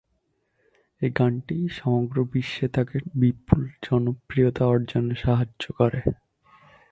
[1.01, 5.99] এই গানটি সমগ্র বিশ্বে তাকে বিপুল জনপ্রিয়তা অর্জনে সাহায্য করে।